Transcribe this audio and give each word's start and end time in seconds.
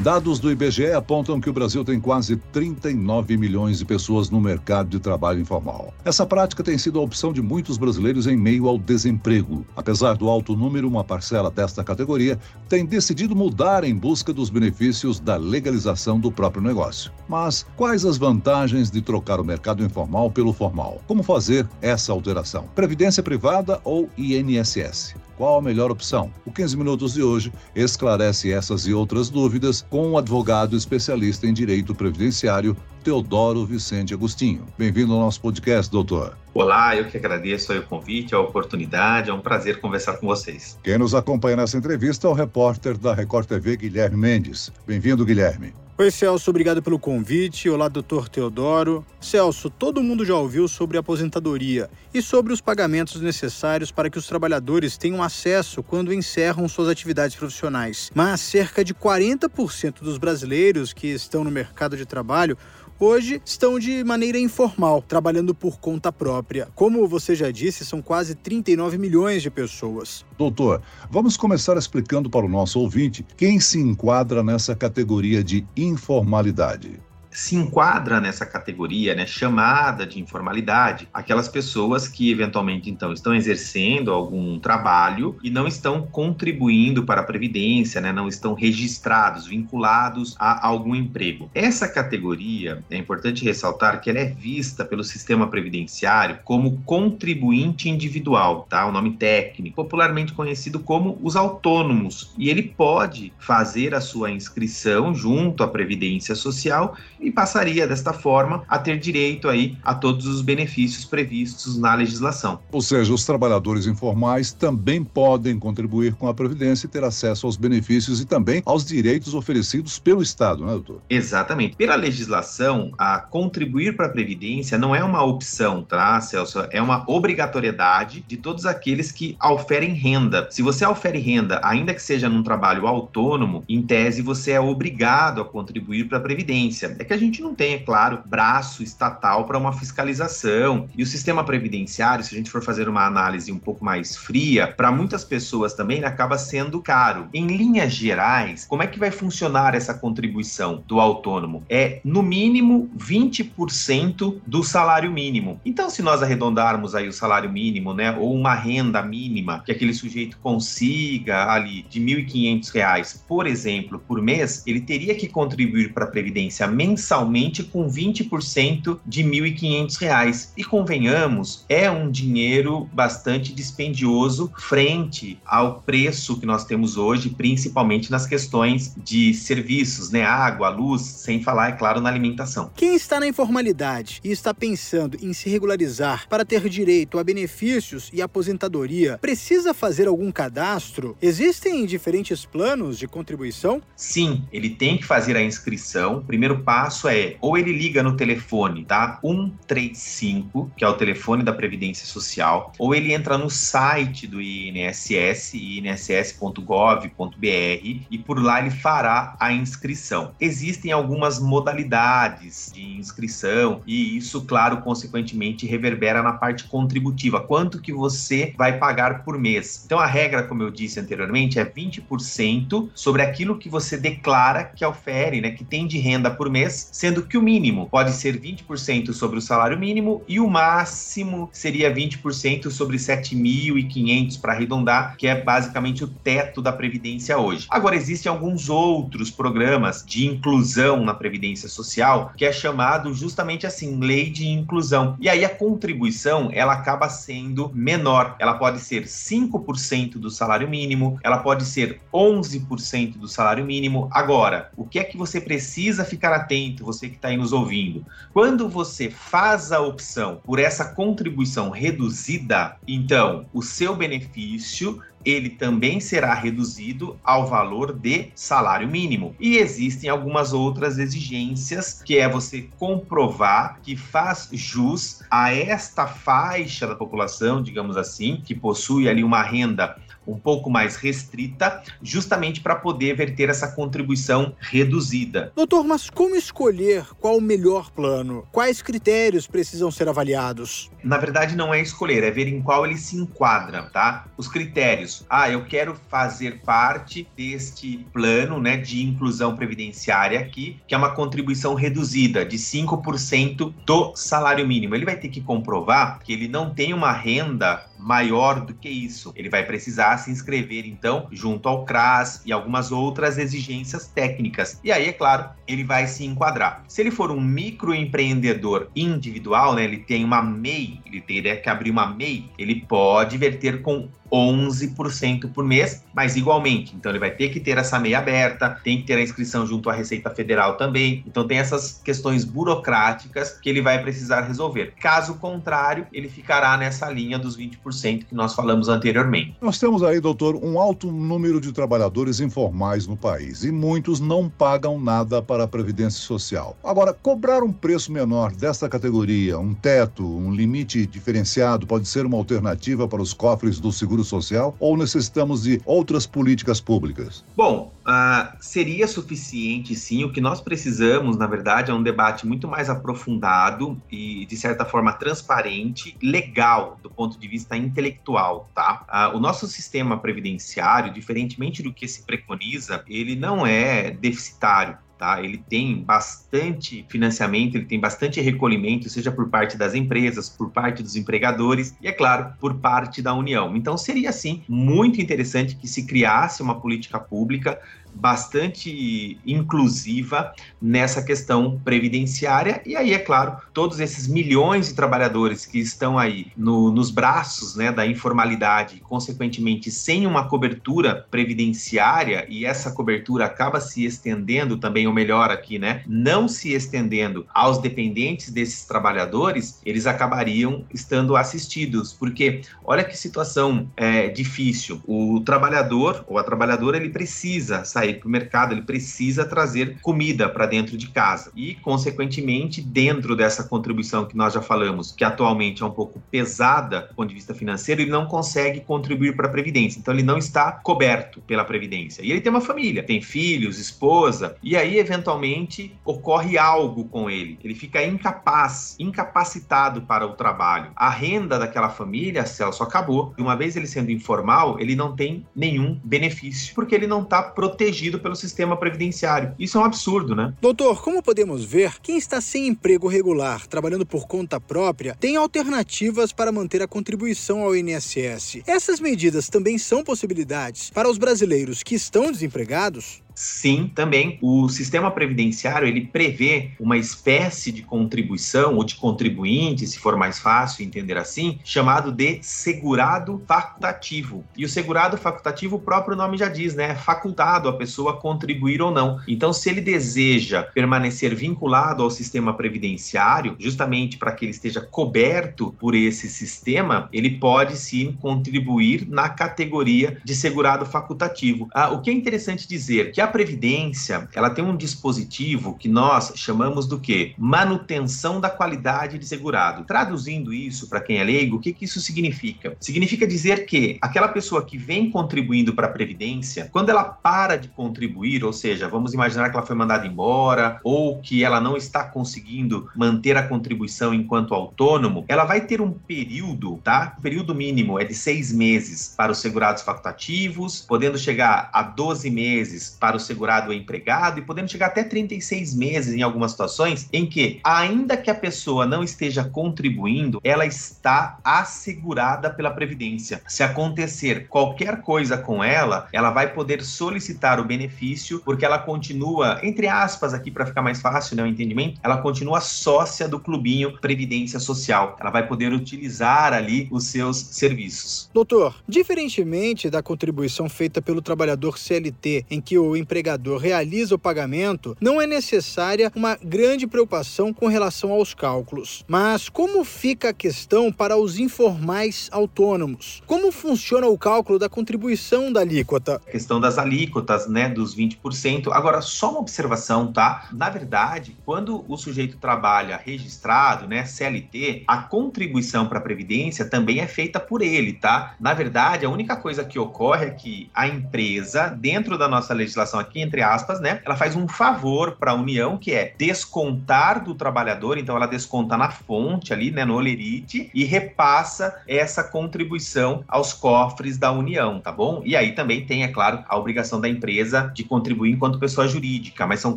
Dados 0.00 0.40
do 0.40 0.50
IBGE 0.50 0.92
apontam 0.92 1.40
que 1.40 1.48
o 1.48 1.52
Brasil 1.52 1.84
tem 1.84 2.00
quase 2.00 2.36
39 2.36 3.36
milhões 3.36 3.78
de 3.78 3.84
pessoas 3.84 4.28
no 4.28 4.40
mercado 4.40 4.88
de 4.88 4.98
trabalho 4.98 5.40
informal. 5.40 5.94
Essa 6.04 6.26
prática 6.26 6.64
tem 6.64 6.76
sido 6.76 6.98
a 6.98 7.02
opção 7.02 7.32
de 7.32 7.40
muitos 7.40 7.78
brasileiros 7.78 8.26
em 8.26 8.36
meio 8.36 8.66
ao 8.66 8.76
desemprego. 8.76 9.64
Apesar 9.76 10.16
do 10.16 10.28
alto 10.28 10.56
número, 10.56 10.88
uma 10.88 11.04
parcela 11.04 11.48
desta 11.48 11.84
categoria 11.84 12.36
tem 12.68 12.84
decidido 12.84 13.36
mudar 13.36 13.84
em 13.84 13.94
busca 13.94 14.32
dos 14.32 14.50
benefícios 14.50 15.20
da 15.20 15.36
legalização 15.36 16.18
do 16.18 16.30
próprio 16.30 16.62
negócio. 16.62 17.12
Mas 17.28 17.64
quais 17.76 18.04
as 18.04 18.18
vantagens 18.18 18.90
de 18.90 19.00
trocar 19.00 19.38
o 19.38 19.44
mercado 19.44 19.84
informal 19.84 20.28
pelo 20.28 20.52
formal? 20.52 21.00
Como 21.06 21.22
fazer 21.22 21.68
essa 21.80 22.12
alteração? 22.12 22.64
Previdência 22.74 23.22
privada 23.22 23.80
ou 23.84 24.10
INSS? 24.18 25.14
Qual 25.36 25.58
a 25.58 25.62
melhor 25.62 25.90
opção? 25.90 26.30
O 26.46 26.52
15 26.52 26.76
Minutos 26.76 27.14
de 27.14 27.22
hoje 27.22 27.52
esclarece 27.74 28.52
essas 28.52 28.86
e 28.86 28.94
outras 28.94 29.28
dúvidas 29.28 29.83
com 29.90 30.08
um 30.08 30.18
advogado 30.18 30.76
especialista 30.76 31.46
em 31.46 31.52
direito 31.52 31.94
previdenciário, 31.94 32.76
Teodoro 33.02 33.66
Vicente 33.66 34.14
Agostinho. 34.14 34.64
Bem-vindo 34.78 35.12
ao 35.12 35.20
nosso 35.20 35.40
podcast, 35.40 35.90
doutor. 35.90 36.36
Olá, 36.54 36.96
eu 36.96 37.04
que 37.04 37.16
agradeço 37.16 37.72
o 37.72 37.82
convite, 37.82 38.34
a 38.34 38.40
oportunidade, 38.40 39.28
é 39.28 39.32
um 39.32 39.40
prazer 39.40 39.80
conversar 39.80 40.16
com 40.16 40.26
vocês. 40.26 40.78
Quem 40.82 40.96
nos 40.96 41.14
acompanha 41.14 41.56
nessa 41.56 41.76
entrevista 41.76 42.26
é 42.26 42.30
o 42.30 42.34
repórter 42.34 42.96
da 42.96 43.12
Record 43.12 43.46
TV, 43.46 43.76
Guilherme 43.76 44.16
Mendes. 44.16 44.72
Bem-vindo, 44.86 45.24
Guilherme. 45.24 45.74
Oi, 45.96 46.10
Celso, 46.10 46.50
obrigado 46.50 46.82
pelo 46.82 46.98
convite. 46.98 47.70
Olá, 47.70 47.86
doutor 47.86 48.28
Teodoro. 48.28 49.06
Celso, 49.20 49.70
todo 49.70 50.02
mundo 50.02 50.24
já 50.24 50.34
ouviu 50.34 50.66
sobre 50.66 50.98
aposentadoria 50.98 51.88
e 52.12 52.20
sobre 52.20 52.52
os 52.52 52.60
pagamentos 52.60 53.20
necessários 53.20 53.92
para 53.92 54.10
que 54.10 54.18
os 54.18 54.26
trabalhadores 54.26 54.98
tenham 54.98 55.22
acesso 55.22 55.84
quando 55.84 56.12
encerram 56.12 56.66
suas 56.66 56.88
atividades 56.88 57.36
profissionais. 57.36 58.10
Mas 58.12 58.40
cerca 58.40 58.84
de 58.84 58.92
40% 58.92 60.00
dos 60.00 60.18
brasileiros 60.18 60.92
que 60.92 61.06
estão 61.06 61.44
no 61.44 61.50
mercado 61.52 61.96
de 61.96 62.04
trabalho 62.04 62.58
hoje 62.98 63.40
estão 63.44 63.78
de 63.78 64.02
maneira 64.04 64.38
informal, 64.38 65.02
trabalhando 65.02 65.54
por 65.54 65.78
conta 65.78 66.12
própria. 66.12 66.68
Como 66.74 67.06
você 67.06 67.34
já 67.34 67.50
disse, 67.50 67.84
são 67.84 68.00
quase 68.00 68.34
39 68.34 68.98
milhões 68.98 69.42
de 69.42 69.50
pessoas. 69.50 70.24
Doutor, 70.38 70.82
vamos 71.10 71.36
começar 71.36 71.76
explicando 71.76 72.30
para 72.30 72.46
o 72.46 72.48
nosso 72.48 72.80
ouvinte 72.80 73.24
quem 73.36 73.60
se 73.60 73.78
enquadra 73.78 74.42
nessa 74.42 74.74
categoria 74.74 75.42
de 75.42 75.66
informalidade 75.76 77.00
se 77.34 77.56
enquadra 77.56 78.20
nessa 78.20 78.46
categoria, 78.46 79.12
né, 79.14 79.26
chamada 79.26 80.06
de 80.06 80.20
informalidade, 80.20 81.08
aquelas 81.12 81.48
pessoas 81.48 82.06
que 82.06 82.30
eventualmente 82.30 82.88
então 82.88 83.12
estão 83.12 83.34
exercendo 83.34 84.12
algum 84.12 84.58
trabalho 84.60 85.36
e 85.42 85.50
não 85.50 85.66
estão 85.66 86.06
contribuindo 86.06 87.02
para 87.04 87.22
a 87.22 87.24
previdência, 87.24 88.00
né, 88.00 88.12
não 88.12 88.28
estão 88.28 88.54
registrados, 88.54 89.48
vinculados 89.48 90.36
a 90.38 90.64
algum 90.64 90.94
emprego. 90.94 91.50
Essa 91.52 91.88
categoria 91.88 92.84
é 92.88 92.96
importante 92.96 93.44
ressaltar 93.44 94.00
que 94.00 94.08
ela 94.08 94.20
é 94.20 94.26
vista 94.26 94.84
pelo 94.84 95.02
sistema 95.02 95.48
previdenciário 95.48 96.38
como 96.44 96.82
contribuinte 96.82 97.88
individual, 97.88 98.66
tá? 98.70 98.86
O 98.86 98.92
nome 98.92 99.16
técnico, 99.16 99.74
popularmente 99.74 100.32
conhecido 100.32 100.78
como 100.78 101.18
os 101.20 101.34
autônomos, 101.34 102.32
e 102.38 102.48
ele 102.48 102.62
pode 102.62 103.32
fazer 103.38 103.92
a 103.94 104.00
sua 104.00 104.30
inscrição 104.30 105.12
junto 105.12 105.64
à 105.64 105.68
previdência 105.68 106.36
social 106.36 106.96
e 107.24 107.30
passaria 107.30 107.86
desta 107.86 108.12
forma 108.12 108.62
a 108.68 108.78
ter 108.78 108.98
direito 108.98 109.48
aí 109.48 109.76
a 109.82 109.94
todos 109.94 110.26
os 110.26 110.42
benefícios 110.42 111.04
previstos 111.04 111.78
na 111.78 111.94
legislação. 111.94 112.60
Ou 112.70 112.82
seja, 112.82 113.12
os 113.12 113.24
trabalhadores 113.24 113.86
informais 113.86 114.52
também 114.52 115.02
podem 115.02 115.58
contribuir 115.58 116.14
com 116.14 116.28
a 116.28 116.34
previdência 116.34 116.86
e 116.86 116.90
ter 116.90 117.02
acesso 117.02 117.46
aos 117.46 117.56
benefícios 117.56 118.20
e 118.20 118.26
também 118.26 118.62
aos 118.66 118.84
direitos 118.84 119.34
oferecidos 119.34 119.98
pelo 119.98 120.22
Estado, 120.22 120.64
né, 120.64 120.72
doutor? 120.72 121.00
Exatamente. 121.08 121.76
Pela 121.76 121.94
legislação, 121.94 122.92
a 122.98 123.18
contribuir 123.18 123.96
para 123.96 124.06
a 124.06 124.10
previdência 124.10 124.76
não 124.76 124.94
é 124.94 125.02
uma 125.02 125.24
opção, 125.24 125.82
tá, 125.82 126.20
Celso? 126.20 126.66
É 126.70 126.82
uma 126.82 127.04
obrigatoriedade 127.06 128.24
de 128.26 128.36
todos 128.36 128.66
aqueles 128.66 129.10
que 129.10 129.36
oferem 129.42 129.92
renda. 129.94 130.48
Se 130.50 130.62
você 130.62 130.84
ofere 130.84 131.18
renda, 131.18 131.60
ainda 131.62 131.94
que 131.94 132.02
seja 132.02 132.28
num 132.28 132.42
trabalho 132.42 132.86
autônomo, 132.86 133.64
em 133.68 133.82
tese 133.82 134.20
você 134.20 134.52
é 134.52 134.60
obrigado 134.60 135.40
a 135.40 135.44
contribuir 135.44 136.08
para 136.08 136.18
a 136.18 136.20
previdência. 136.20 136.94
É 136.98 137.04
que 137.04 137.13
a 137.14 137.18
gente 137.18 137.40
não 137.40 137.54
tem, 137.54 137.74
é 137.74 137.78
claro, 137.78 138.22
braço 138.26 138.82
estatal 138.82 139.44
para 139.44 139.56
uma 139.56 139.72
fiscalização. 139.72 140.88
E 140.96 141.02
o 141.02 141.06
sistema 141.06 141.44
previdenciário, 141.44 142.24
se 142.24 142.34
a 142.34 142.36
gente 142.36 142.50
for 142.50 142.62
fazer 142.62 142.88
uma 142.88 143.06
análise 143.06 143.52
um 143.52 143.58
pouco 143.58 143.84
mais 143.84 144.16
fria, 144.16 144.66
para 144.66 144.90
muitas 144.90 145.24
pessoas 145.24 145.74
também 145.74 146.04
acaba 146.04 146.36
sendo 146.36 146.82
caro. 146.82 147.28
Em 147.32 147.46
linhas 147.46 147.92
gerais, 147.92 148.66
como 148.66 148.82
é 148.82 148.86
que 148.86 148.98
vai 148.98 149.10
funcionar 149.10 149.74
essa 149.74 149.94
contribuição 149.94 150.82
do 150.86 151.00
autônomo? 151.00 151.62
É, 151.68 152.00
no 152.04 152.22
mínimo, 152.22 152.90
20% 152.98 154.40
do 154.44 154.64
salário 154.64 155.10
mínimo. 155.12 155.60
Então, 155.64 155.88
se 155.88 156.02
nós 156.02 156.22
arredondarmos 156.22 156.94
aí 156.94 157.06
o 157.06 157.12
salário 157.12 157.50
mínimo, 157.50 157.94
né, 157.94 158.16
ou 158.18 158.34
uma 158.34 158.54
renda 158.54 159.02
mínima 159.02 159.62
que 159.64 159.70
aquele 159.70 159.94
sujeito 159.94 160.36
consiga 160.38 161.50
ali 161.52 161.86
de 161.88 162.00
R$ 162.00 162.24
1.500, 162.24 163.20
por 163.28 163.46
exemplo, 163.46 164.00
por 164.00 164.20
mês, 164.20 164.62
ele 164.66 164.80
teria 164.80 165.14
que 165.14 165.28
contribuir 165.28 165.92
para 165.92 166.04
a 166.04 166.08
previdência 166.08 166.66
mensal 166.66 167.03
mensalmente 167.04 167.62
com 167.62 167.86
20% 167.86 168.98
de 169.04 169.22
R$ 169.22 169.52
1.500. 169.52 170.48
E 170.56 170.64
convenhamos, 170.64 171.66
é 171.68 171.90
um 171.90 172.10
dinheiro 172.10 172.88
bastante 172.92 173.52
dispendioso 173.52 174.50
frente 174.58 175.38
ao 175.44 175.82
preço 175.82 176.40
que 176.40 176.46
nós 176.46 176.64
temos 176.64 176.96
hoje, 176.96 177.28
principalmente 177.28 178.10
nas 178.10 178.26
questões 178.26 178.94
de 178.96 179.34
serviços, 179.34 180.10
né? 180.10 180.22
Água, 180.22 180.70
luz, 180.70 181.02
sem 181.02 181.42
falar, 181.42 181.68
é 181.68 181.72
claro, 181.72 182.00
na 182.00 182.08
alimentação. 182.08 182.70
Quem 182.74 182.94
está 182.94 183.20
na 183.20 183.28
informalidade 183.28 184.20
e 184.24 184.30
está 184.30 184.54
pensando 184.54 185.18
em 185.20 185.32
se 185.34 185.50
regularizar 185.50 186.26
para 186.28 186.44
ter 186.44 186.66
direito 186.70 187.18
a 187.18 187.24
benefícios 187.24 188.10
e 188.14 188.22
aposentadoria, 188.22 189.18
precisa 189.18 189.74
fazer 189.74 190.08
algum 190.08 190.32
cadastro? 190.32 191.16
Existem 191.20 191.84
diferentes 191.84 192.46
planos 192.46 192.98
de 192.98 193.06
contribuição? 193.06 193.82
Sim, 193.94 194.44
ele 194.50 194.70
tem 194.70 194.96
que 194.96 195.04
fazer 195.04 195.36
a 195.36 195.42
inscrição. 195.42 196.22
Primeiro 196.26 196.60
passo 196.62 196.93
passo 196.94 197.08
é 197.08 197.36
ou 197.40 197.58
ele 197.58 197.72
liga 197.72 198.02
no 198.02 198.16
telefone, 198.16 198.84
tá? 198.84 199.18
135, 199.20 200.70
que 200.76 200.84
é 200.84 200.88
o 200.88 200.94
telefone 200.94 201.42
da 201.42 201.52
Previdência 201.52 202.06
Social, 202.06 202.72
ou 202.78 202.94
ele 202.94 203.12
entra 203.12 203.36
no 203.36 203.50
site 203.50 204.28
do 204.28 204.40
INSS, 204.40 205.54
inss.gov.br, 205.54 207.10
e 207.42 208.18
por 208.24 208.40
lá 208.40 208.60
ele 208.60 208.70
fará 208.70 209.36
a 209.40 209.52
inscrição. 209.52 210.32
Existem 210.40 210.92
algumas 210.92 211.40
modalidades 211.40 212.70
de 212.72 212.96
inscrição 212.96 213.82
e 213.86 214.16
isso, 214.16 214.44
claro, 214.44 214.82
consequentemente 214.82 215.66
reverbera 215.66 216.22
na 216.22 216.34
parte 216.34 216.64
contributiva, 216.64 217.40
quanto 217.40 217.80
que 217.80 217.92
você 217.92 218.54
vai 218.56 218.78
pagar 218.78 219.24
por 219.24 219.38
mês. 219.38 219.82
Então 219.84 219.98
a 219.98 220.06
regra, 220.06 220.44
como 220.44 220.62
eu 220.62 220.70
disse 220.70 221.00
anteriormente, 221.00 221.58
é 221.58 221.64
20% 221.64 222.90
sobre 222.94 223.22
aquilo 223.22 223.58
que 223.58 223.68
você 223.68 223.96
declara 223.96 224.64
que 224.64 224.84
ofere, 224.84 225.40
né, 225.40 225.50
que 225.50 225.64
tem 225.64 225.86
de 225.86 225.98
renda 225.98 226.30
por 226.30 226.50
mês 226.50 226.83
sendo 226.92 227.22
que 227.22 227.38
o 227.38 227.42
mínimo 227.42 227.88
pode 227.90 228.12
ser 228.12 228.40
20% 228.40 229.12
sobre 229.12 229.38
o 229.38 229.42
salário 229.42 229.78
mínimo 229.78 230.22
e 230.28 230.40
o 230.40 230.48
máximo 230.48 231.48
seria 231.52 231.92
20% 231.92 232.70
sobre 232.70 232.96
7.500 232.96 234.40
para 234.40 234.52
arredondar, 234.52 235.16
que 235.16 235.26
é 235.26 235.40
basicamente 235.40 236.04
o 236.04 236.08
teto 236.08 236.62
da 236.62 236.72
previdência 236.72 237.38
hoje. 237.38 237.66
Agora 237.70 237.96
existem 237.96 238.30
alguns 238.30 238.68
outros 238.68 239.30
programas 239.30 240.04
de 240.06 240.26
inclusão 240.26 241.04
na 241.04 241.14
previdência 241.14 241.68
social, 241.68 242.32
que 242.36 242.44
é 242.44 242.52
chamado 242.52 243.12
justamente 243.12 243.66
assim, 243.66 243.98
lei 244.00 244.30
de 244.30 244.48
inclusão. 244.48 245.16
E 245.20 245.28
aí 245.28 245.44
a 245.44 245.48
contribuição, 245.48 246.50
ela 246.52 246.72
acaba 246.72 247.08
sendo 247.08 247.70
menor. 247.74 248.36
Ela 248.38 248.54
pode 248.54 248.80
ser 248.80 249.04
5% 249.04 250.18
do 250.18 250.30
salário 250.30 250.68
mínimo, 250.68 251.18
ela 251.22 251.38
pode 251.38 251.64
ser 251.64 252.00
11% 252.12 253.18
do 253.18 253.28
salário 253.28 253.64
mínimo. 253.64 254.08
Agora, 254.10 254.70
o 254.76 254.84
que 254.84 254.98
é 254.98 255.04
que 255.04 255.16
você 255.16 255.40
precisa 255.40 256.04
ficar 256.04 256.32
atento 256.32 256.63
atento, 256.64 256.84
você 256.84 257.08
que 257.08 257.16
está 257.16 257.28
aí 257.28 257.36
nos 257.36 257.52
ouvindo. 257.52 258.04
Quando 258.32 258.68
você 258.68 259.10
faz 259.10 259.72
a 259.72 259.80
opção 259.80 260.40
por 260.44 260.58
essa 260.58 260.84
contribuição 260.84 261.70
reduzida, 261.70 262.76
então 262.86 263.46
o 263.52 263.62
seu 263.62 263.94
benefício 263.94 265.00
ele 265.24 265.48
também 265.48 266.00
será 266.00 266.34
reduzido 266.34 267.18
ao 267.24 267.46
valor 267.46 267.94
de 267.94 268.30
salário 268.34 268.86
mínimo. 268.86 269.34
E 269.40 269.56
existem 269.56 270.10
algumas 270.10 270.52
outras 270.52 270.98
exigências, 270.98 272.02
que 272.02 272.18
é 272.18 272.28
você 272.28 272.68
comprovar 272.78 273.80
que 273.82 273.96
faz 273.96 274.50
jus 274.52 275.22
a 275.30 275.50
esta 275.50 276.06
faixa 276.06 276.86
da 276.86 276.94
população, 276.94 277.62
digamos 277.62 277.96
assim, 277.96 278.42
que 278.44 278.54
possui 278.54 279.08
ali 279.08 279.24
uma 279.24 279.42
renda 279.42 279.96
um 280.26 280.38
pouco 280.38 280.70
mais 280.70 280.96
restrita, 280.96 281.82
justamente 282.02 282.60
para 282.60 282.74
poder 282.74 283.14
verter 283.14 283.48
essa 283.48 283.68
contribuição 283.68 284.54
reduzida. 284.58 285.52
Doutor, 285.54 285.84
mas 285.84 286.10
como 286.10 286.36
escolher 286.36 287.06
qual 287.20 287.36
o 287.36 287.40
melhor 287.40 287.90
plano? 287.90 288.46
Quais 288.52 288.82
critérios 288.82 289.46
precisam 289.46 289.90
ser 289.90 290.08
avaliados? 290.08 290.90
Na 291.02 291.18
verdade, 291.18 291.56
não 291.56 291.72
é 291.72 291.80
escolher, 291.80 292.24
é 292.24 292.30
ver 292.30 292.48
em 292.48 292.62
qual 292.62 292.86
ele 292.86 292.96
se 292.96 293.16
enquadra, 293.16 293.82
tá? 293.92 294.26
Os 294.36 294.48
critérios. 294.48 295.24
Ah, 295.28 295.50
eu 295.50 295.64
quero 295.64 295.94
fazer 296.08 296.60
parte 296.64 297.28
deste 297.36 298.06
plano, 298.12 298.58
né, 298.58 298.76
de 298.76 299.02
inclusão 299.02 299.54
previdenciária 299.54 300.40
aqui, 300.40 300.80
que 300.86 300.94
é 300.94 300.98
uma 300.98 301.14
contribuição 301.14 301.74
reduzida 301.74 302.44
de 302.44 302.56
5% 302.56 303.72
do 303.84 304.16
salário 304.16 304.66
mínimo. 304.66 304.94
Ele 304.94 305.04
vai 305.04 305.16
ter 305.16 305.28
que 305.28 305.40
comprovar 305.40 306.20
que 306.20 306.32
ele 306.32 306.48
não 306.48 306.70
tem 306.70 306.92
uma 306.92 307.12
renda 307.12 307.84
maior 308.04 308.60
do 308.60 308.74
que 308.74 308.88
isso. 308.88 309.32
Ele 309.34 309.48
vai 309.48 309.64
precisar 309.64 310.18
se 310.18 310.30
inscrever, 310.30 310.86
então, 310.86 311.26
junto 311.32 311.68
ao 311.68 311.86
CRAS 311.86 312.42
e 312.44 312.52
algumas 312.52 312.92
outras 312.92 313.38
exigências 313.38 314.06
técnicas. 314.06 314.78
E 314.84 314.92
aí, 314.92 315.08
é 315.08 315.12
claro, 315.12 315.48
ele 315.66 315.82
vai 315.82 316.06
se 316.06 316.24
enquadrar. 316.24 316.84
Se 316.86 317.00
ele 317.00 317.10
for 317.10 317.30
um 317.30 317.40
microempreendedor 317.40 318.88
individual, 318.94 319.74
né, 319.74 319.84
ele 319.84 319.98
tem 319.98 320.22
uma 320.22 320.42
MEI, 320.42 321.00
ele 321.06 321.20
teria 321.22 321.56
que 321.56 321.70
abrir 321.70 321.90
uma 321.90 322.06
MEI, 322.06 322.50
ele 322.58 322.82
pode 322.86 323.38
verter 323.38 323.80
com 323.80 324.08
11% 324.34 325.52
por 325.52 325.64
mês, 325.64 326.04
mas 326.12 326.36
igualmente. 326.36 326.94
Então 326.96 327.12
ele 327.12 327.20
vai 327.20 327.30
ter 327.30 327.50
que 327.50 327.60
ter 327.60 327.78
essa 327.78 327.98
meia 328.00 328.18
aberta, 328.18 328.68
tem 328.82 328.98
que 328.98 329.04
ter 329.04 329.14
a 329.14 329.22
inscrição 329.22 329.64
junto 329.66 329.88
à 329.88 329.92
Receita 329.92 330.28
Federal 330.30 330.76
também. 330.76 331.22
Então 331.26 331.46
tem 331.46 331.58
essas 331.58 332.00
questões 332.04 332.44
burocráticas 332.44 333.52
que 333.58 333.68
ele 333.68 333.80
vai 333.80 334.02
precisar 334.02 334.40
resolver. 334.42 334.94
Caso 335.00 335.36
contrário, 335.36 336.06
ele 336.12 336.28
ficará 336.28 336.76
nessa 336.76 337.08
linha 337.08 337.38
dos 337.38 337.56
20% 337.56 337.93
que 338.02 338.34
nós 338.34 338.54
falamos 338.54 338.88
anteriormente. 338.88 339.56
Nós 339.60 339.78
temos 339.78 340.02
aí, 340.02 340.20
doutor, 340.20 340.56
um 340.56 340.78
alto 340.78 341.10
número 341.10 341.60
de 341.60 341.72
trabalhadores 341.72 342.40
informais 342.40 343.06
no 343.06 343.16
país 343.16 343.64
e 343.64 343.72
muitos 343.72 344.20
não 344.20 344.48
pagam 344.48 345.00
nada 345.00 345.40
para 345.40 345.64
a 345.64 345.68
Previdência 345.68 346.20
Social. 346.20 346.76
Agora, 346.82 347.12
cobrar 347.12 347.62
um 347.62 347.72
preço 347.72 348.12
menor 348.12 348.52
dessa 348.52 348.88
categoria, 348.88 349.58
um 349.58 349.74
teto, 349.74 350.24
um 350.24 350.52
limite 350.52 351.06
diferenciado, 351.06 351.86
pode 351.86 352.08
ser 352.08 352.26
uma 352.26 352.36
alternativa 352.36 353.06
para 353.06 353.22
os 353.22 353.32
cofres 353.32 353.78
do 353.78 353.92
seguro 353.92 354.24
social 354.24 354.74
ou 354.78 354.96
necessitamos 354.96 355.62
de 355.62 355.80
outras 355.84 356.26
políticas 356.26 356.80
públicas? 356.80 357.44
Bom, 357.56 357.93
uh, 358.06 358.56
seria 358.60 359.06
suficiente 359.06 359.94
sim. 359.94 360.24
O 360.24 360.32
que 360.32 360.40
nós 360.40 360.60
precisamos, 360.60 361.36
na 361.36 361.46
verdade, 361.46 361.90
é 361.90 361.94
um 361.94 362.02
debate 362.02 362.46
muito 362.46 362.68
mais 362.68 362.88
aprofundado 362.88 364.00
e, 364.10 364.46
de 364.46 364.56
certa 364.56 364.84
forma, 364.84 365.12
transparente, 365.12 366.16
legal 366.22 366.98
do 367.02 367.10
ponto 367.10 367.38
de 367.38 367.48
vista 367.48 367.76
intelectual, 367.76 368.70
tá? 368.74 369.04
Uh, 369.32 369.36
o 369.36 369.40
nosso 369.40 369.66
sistema 369.66 370.18
previdenciário, 370.18 371.12
diferentemente 371.12 371.82
do 371.82 371.92
que 371.92 372.06
se 372.06 372.24
preconiza, 372.24 373.04
ele 373.08 373.34
não 373.34 373.66
é 373.66 374.10
deficitário. 374.10 374.98
Tá? 375.24 375.42
Ele 375.42 375.56
tem 375.56 376.02
bastante 376.02 377.02
financiamento, 377.08 377.76
ele 377.76 377.86
tem 377.86 377.98
bastante 377.98 378.42
recolhimento, 378.42 379.08
seja 379.08 379.32
por 379.32 379.48
parte 379.48 379.74
das 379.74 379.94
empresas, 379.94 380.50
por 380.50 380.68
parte 380.68 381.02
dos 381.02 381.16
empregadores 381.16 381.96
e, 381.98 382.06
é 382.06 382.12
claro, 382.12 382.52
por 382.60 382.74
parte 382.74 383.22
da 383.22 383.32
União. 383.32 383.74
Então, 383.74 383.96
seria, 383.96 384.30
sim, 384.32 384.62
muito 384.68 385.22
interessante 385.22 385.76
que 385.76 385.88
se 385.88 386.06
criasse 386.06 386.62
uma 386.62 386.78
política 386.78 387.18
pública 387.18 387.80
bastante 388.14 389.38
inclusiva 389.46 390.52
nessa 390.80 391.22
questão 391.22 391.80
previdenciária. 391.84 392.82
E 392.86 392.96
aí, 392.96 393.12
é 393.12 393.18
claro, 393.18 393.56
todos 393.72 394.00
esses 394.00 394.26
milhões 394.26 394.88
de 394.88 394.94
trabalhadores 394.94 395.66
que 395.66 395.78
estão 395.78 396.18
aí 396.18 396.46
no, 396.56 396.90
nos 396.90 397.10
braços 397.10 397.74
né, 397.74 397.90
da 397.90 398.06
informalidade, 398.06 399.00
consequentemente 399.00 399.90
sem 399.90 400.26
uma 400.26 400.48
cobertura 400.48 401.26
previdenciária, 401.30 402.46
e 402.48 402.64
essa 402.64 402.90
cobertura 402.90 403.46
acaba 403.46 403.80
se 403.80 404.04
estendendo 404.04 404.76
também, 404.76 405.06
ou 405.06 405.12
melhor 405.12 405.50
aqui, 405.50 405.78
né, 405.78 406.02
não 406.06 406.48
se 406.48 406.72
estendendo 406.72 407.46
aos 407.52 407.78
dependentes 407.78 408.50
desses 408.50 408.84
trabalhadores, 408.84 409.80
eles 409.84 410.06
acabariam 410.06 410.84
estando 410.92 411.36
assistidos. 411.36 412.12
Porque 412.12 412.62
olha 412.84 413.04
que 413.04 413.16
situação 413.16 413.88
é, 413.96 414.28
difícil. 414.28 415.00
O 415.06 415.40
trabalhador 415.40 416.24
ou 416.28 416.38
a 416.38 416.44
trabalhadora 416.44 416.96
ele 416.96 417.10
precisa 417.10 417.84
sair 417.84 418.03
sair 418.04 418.20
para 418.20 418.28
o 418.28 418.30
mercado, 418.30 418.72
ele 418.72 418.82
precisa 418.82 419.44
trazer 419.44 419.98
comida 420.02 420.48
para 420.48 420.66
dentro 420.66 420.96
de 420.96 421.08
casa. 421.08 421.50
E, 421.56 421.74
consequentemente, 421.76 422.82
dentro 422.82 423.34
dessa 423.34 423.64
contribuição 423.64 424.26
que 424.26 424.36
nós 424.36 424.52
já 424.52 424.60
falamos, 424.60 425.10
que 425.10 425.24
atualmente 425.24 425.82
é 425.82 425.86
um 425.86 425.90
pouco 425.90 426.22
pesada 426.30 427.02
do 427.02 427.14
ponto 427.14 427.28
de 427.28 427.34
vista 427.34 427.54
financeiro, 427.54 428.02
ele 428.02 428.10
não 428.10 428.26
consegue 428.26 428.80
contribuir 428.80 429.34
para 429.34 429.46
a 429.46 429.50
Previdência. 429.50 429.98
Então, 429.98 430.12
ele 430.12 430.22
não 430.22 430.36
está 430.36 430.72
coberto 430.72 431.40
pela 431.46 431.64
Previdência. 431.64 432.22
E 432.22 432.30
ele 432.30 432.40
tem 432.40 432.50
uma 432.50 432.60
família, 432.60 433.02
tem 433.02 433.20
filhos, 433.22 433.78
esposa, 433.78 434.56
e 434.62 434.76
aí, 434.76 434.98
eventualmente, 434.98 435.96
ocorre 436.04 436.58
algo 436.58 437.04
com 437.04 437.30
ele. 437.30 437.58
Ele 437.64 437.74
fica 437.74 438.04
incapaz, 438.04 438.96
incapacitado 438.98 440.02
para 440.02 440.26
o 440.26 440.32
trabalho. 440.32 440.90
A 440.94 441.08
renda 441.08 441.58
daquela 441.58 441.88
família, 441.88 442.44
Celso, 442.44 442.82
acabou. 442.82 443.32
E 443.38 443.42
uma 443.42 443.56
vez 443.56 443.76
ele 443.76 443.86
sendo 443.86 444.10
informal, 444.10 444.78
ele 444.78 444.94
não 444.94 445.14
tem 445.14 445.46
nenhum 445.54 445.98
benefício, 446.04 446.74
porque 446.74 446.94
ele 446.94 447.06
não 447.06 447.22
está 447.22 447.42
protegido 447.42 447.93
protegido 447.94 448.18
pelo 448.18 448.34
sistema 448.34 448.76
previdenciário. 448.76 449.54
Isso 449.58 449.78
é 449.78 449.80
um 449.80 449.84
absurdo, 449.84 450.34
né? 450.34 450.52
Doutor, 450.60 451.00
como 451.02 451.22
podemos 451.22 451.64
ver, 451.64 452.00
quem 452.02 452.18
está 452.18 452.40
sem 452.40 452.66
emprego 452.66 453.06
regular, 453.06 453.66
trabalhando 453.66 454.04
por 454.04 454.26
conta 454.26 454.60
própria, 454.60 455.16
tem 455.18 455.36
alternativas 455.36 456.32
para 456.32 456.50
manter 456.50 456.82
a 456.82 456.88
contribuição 456.88 457.62
ao 457.62 457.76
INSS. 457.76 458.62
Essas 458.66 458.98
medidas 458.98 459.48
também 459.48 459.78
são 459.78 460.02
possibilidades 460.02 460.90
para 460.90 461.08
os 461.08 461.18
brasileiros 461.18 461.82
que 461.82 461.94
estão 461.94 462.32
desempregados? 462.32 463.22
Sim, 463.34 463.90
também. 463.94 464.38
O 464.40 464.68
sistema 464.68 465.10
previdenciário 465.10 465.88
ele 465.88 466.02
prevê 466.02 466.70
uma 466.78 466.96
espécie 466.96 467.72
de 467.72 467.82
contribuição 467.82 468.76
ou 468.76 468.84
de 468.84 468.94
contribuinte, 468.94 469.86
se 469.86 469.98
for 469.98 470.16
mais 470.16 470.38
fácil 470.38 470.84
entender 470.84 471.16
assim, 471.16 471.58
chamado 471.64 472.12
de 472.12 472.38
segurado 472.42 473.42
facultativo. 473.46 474.44
E 474.56 474.64
o 474.64 474.68
segurado 474.68 475.16
facultativo, 475.16 475.76
o 475.76 475.80
próprio 475.80 476.16
nome 476.16 476.36
já 476.36 476.48
diz, 476.48 476.74
né? 476.74 476.90
É 476.90 476.94
facultado 476.94 477.68
a 477.68 477.72
pessoa 477.72 478.16
contribuir 478.18 478.80
ou 478.80 478.90
não. 478.90 479.20
Então, 479.26 479.52
se 479.52 479.68
ele 479.68 479.80
deseja 479.80 480.62
permanecer 480.62 481.34
vinculado 481.34 482.02
ao 482.02 482.10
sistema 482.10 482.54
previdenciário, 482.54 483.56
justamente 483.58 484.16
para 484.16 484.32
que 484.32 484.44
ele 484.44 484.52
esteja 484.52 484.80
coberto 484.80 485.74
por 485.78 485.94
esse 485.94 486.28
sistema, 486.28 487.08
ele 487.12 487.38
pode 487.38 487.76
sim 487.76 488.12
contribuir 488.20 489.08
na 489.08 489.28
categoria 489.28 490.18
de 490.24 490.34
segurado 490.34 490.86
facultativo. 490.86 491.68
Ah, 491.74 491.90
o 491.90 492.00
que 492.00 492.10
é 492.10 492.12
interessante 492.12 492.68
dizer 492.68 493.10
que 493.10 493.23
a 493.24 493.28
previdência, 493.28 494.28
ela 494.34 494.50
tem 494.50 494.64
um 494.64 494.76
dispositivo 494.76 495.74
que 495.74 495.88
nós 495.88 496.32
chamamos 496.36 496.86
do 496.86 497.00
que? 497.00 497.34
Manutenção 497.36 498.40
da 498.40 498.50
qualidade 498.50 499.18
de 499.18 499.26
segurado. 499.26 499.84
Traduzindo 499.84 500.52
isso 500.52 500.88
para 500.88 501.00
quem 501.00 501.18
é 501.18 501.24
leigo, 501.24 501.56
o 501.56 501.60
que, 501.60 501.72
que 501.72 501.84
isso 501.84 502.00
significa? 502.00 502.76
Significa 502.78 503.26
dizer 503.26 503.66
que 503.66 503.98
aquela 504.00 504.28
pessoa 504.28 504.64
que 504.64 504.78
vem 504.78 505.10
contribuindo 505.10 505.74
para 505.74 505.86
a 505.86 505.90
previdência, 505.90 506.68
quando 506.70 506.90
ela 506.90 507.04
para 507.04 507.56
de 507.56 507.68
contribuir, 507.68 508.44
ou 508.44 508.52
seja, 508.52 508.88
vamos 508.88 509.14
imaginar 509.14 509.50
que 509.50 509.56
ela 509.56 509.66
foi 509.66 509.76
mandada 509.76 510.06
embora 510.06 510.80
ou 510.84 511.20
que 511.20 511.42
ela 511.42 511.60
não 511.60 511.76
está 511.76 512.04
conseguindo 512.04 512.88
manter 512.94 513.36
a 513.36 513.46
contribuição 513.46 514.12
enquanto 514.12 514.54
autônomo, 514.54 515.24
ela 515.28 515.44
vai 515.44 515.62
ter 515.62 515.80
um 515.80 515.90
período, 515.90 516.78
tá? 516.84 517.14
O 517.18 517.22
período 517.22 517.54
mínimo 517.54 517.98
é 517.98 518.04
de 518.04 518.14
seis 518.14 518.52
meses 518.52 519.14
para 519.16 519.32
os 519.32 519.38
segurados 519.38 519.82
facultativos, 519.82 520.82
podendo 520.82 521.18
chegar 521.18 521.70
a 521.72 521.82
12 521.82 522.30
meses 522.30 522.96
para 523.00 523.13
o 523.14 523.20
segurado 523.20 523.68
ou 523.68 523.74
empregado 523.74 524.38
e 524.38 524.42
podendo 524.42 524.70
chegar 524.70 524.86
até 524.86 525.04
36 525.04 525.74
meses 525.74 526.14
em 526.14 526.22
algumas 526.22 526.52
situações 526.52 527.08
em 527.12 527.26
que, 527.26 527.60
ainda 527.62 528.16
que 528.16 528.30
a 528.30 528.34
pessoa 528.34 528.86
não 528.86 529.02
esteja 529.02 529.44
contribuindo, 529.44 530.40
ela 530.42 530.66
está 530.66 531.38
assegurada 531.44 532.50
pela 532.50 532.70
Previdência. 532.70 533.42
Se 533.46 533.62
acontecer 533.62 534.48
qualquer 534.48 535.00
coisa 535.02 535.36
com 535.36 535.62
ela, 535.62 536.08
ela 536.12 536.30
vai 536.30 536.52
poder 536.52 536.82
solicitar 536.82 537.60
o 537.60 537.64
benefício 537.64 538.40
porque 538.44 538.64
ela 538.64 538.78
continua, 538.78 539.60
entre 539.62 539.86
aspas, 539.86 540.34
aqui 540.34 540.50
para 540.50 540.66
ficar 540.66 540.82
mais 540.82 541.00
fácil 541.00 541.36
né, 541.36 541.42
o 541.42 541.46
entendimento, 541.46 542.00
ela 542.02 542.18
continua 542.18 542.60
sócia 542.60 543.28
do 543.28 543.38
clubinho 543.38 543.98
Previdência 543.98 544.58
Social. 544.58 545.16
Ela 545.20 545.30
vai 545.30 545.46
poder 545.46 545.72
utilizar 545.72 546.52
ali 546.52 546.88
os 546.90 547.06
seus 547.06 547.36
serviços. 547.36 548.30
Doutor, 548.32 548.74
diferentemente 548.88 549.88
da 549.88 550.02
contribuição 550.02 550.68
feita 550.68 551.00
pelo 551.00 551.22
trabalhador 551.22 551.78
CLT, 551.78 552.46
em 552.50 552.60
que 552.60 552.78
o 552.78 552.96
empregador 553.04 553.58
realiza 553.58 554.14
o 554.14 554.18
pagamento, 554.18 554.96
não 555.00 555.20
é 555.20 555.26
necessária 555.26 556.10
uma 556.16 556.36
grande 556.42 556.86
preocupação 556.86 557.52
com 557.52 557.68
relação 557.68 558.10
aos 558.10 558.34
cálculos. 558.34 559.04
Mas 559.06 559.48
como 559.48 559.84
fica 559.84 560.30
a 560.30 560.32
questão 560.32 560.90
para 560.90 561.16
os 561.16 561.38
informais 561.38 562.28
autônomos? 562.32 563.22
Como 563.26 563.52
funciona 563.52 564.06
o 564.06 564.18
cálculo 564.18 564.58
da 564.58 564.68
contribuição 564.68 565.52
da 565.52 565.60
alíquota? 565.60 566.20
A 566.26 566.30
questão 566.30 566.58
das 566.60 566.78
alíquotas, 566.78 567.46
né, 567.46 567.68
dos 567.68 567.94
20%. 567.94 568.72
Agora, 568.72 569.00
só 569.02 569.30
uma 569.30 569.40
observação, 569.40 570.12
tá? 570.12 570.48
Na 570.52 570.70
verdade, 570.70 571.36
quando 571.44 571.84
o 571.86 571.96
sujeito 571.96 572.38
trabalha 572.38 573.00
registrado, 573.02 573.86
né, 573.86 574.04
CLT, 574.04 574.84
a 574.86 574.98
contribuição 574.98 575.86
para 575.86 575.98
a 575.98 576.02
previdência 576.02 576.64
também 576.64 577.00
é 577.00 577.06
feita 577.06 577.38
por 577.38 577.60
ele, 577.60 577.92
tá? 577.92 578.34
Na 578.40 578.54
verdade, 578.54 579.04
a 579.04 579.10
única 579.10 579.36
coisa 579.36 579.64
que 579.64 579.78
ocorre 579.78 580.26
é 580.26 580.30
que 580.30 580.70
a 580.74 580.88
empresa, 580.88 581.68
dentro 581.68 582.16
da 582.16 582.28
nossa 582.28 582.54
legislação 582.54 582.93
aqui, 582.98 583.20
entre 583.20 583.42
aspas, 583.42 583.80
né, 583.80 584.00
ela 584.04 584.16
faz 584.16 584.36
um 584.36 584.46
favor 584.48 585.12
para 585.12 585.32
a 585.32 585.34
União, 585.34 585.76
que 585.76 585.92
é 585.92 586.14
descontar 586.18 587.22
do 587.22 587.34
trabalhador, 587.34 587.98
então 587.98 588.16
ela 588.16 588.26
desconta 588.26 588.76
na 588.76 588.90
fonte 588.90 589.52
ali, 589.52 589.70
né, 589.70 589.84
no 589.84 589.94
olerite, 589.94 590.70
e 590.74 590.84
repassa 590.84 591.74
essa 591.86 592.24
contribuição 592.24 593.24
aos 593.28 593.52
cofres 593.52 594.18
da 594.18 594.32
União, 594.32 594.80
tá 594.80 594.92
bom? 594.92 595.22
E 595.24 595.36
aí 595.36 595.52
também 595.52 595.84
tem, 595.84 596.04
é 596.04 596.08
claro, 596.08 596.44
a 596.48 596.56
obrigação 596.56 597.00
da 597.00 597.08
empresa 597.08 597.70
de 597.74 597.84
contribuir 597.84 598.32
enquanto 598.32 598.58
pessoa 598.58 598.88
jurídica, 598.88 599.46
mas 599.46 599.60
são 599.60 599.76